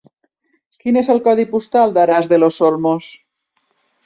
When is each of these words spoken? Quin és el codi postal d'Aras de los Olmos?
Quin 0.83 0.97
és 1.01 1.11
el 1.15 1.21
codi 1.27 1.45
postal 1.51 1.93
d'Aras 1.99 2.31
de 2.33 2.41
los 2.45 2.59
Olmos? 2.71 3.13